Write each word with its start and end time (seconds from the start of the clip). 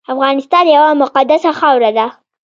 افغانستان 0.13 0.65
یوه 0.67 0.93
مقدسه 1.01 1.49
خاوره 1.59 1.91
ده 1.97 2.07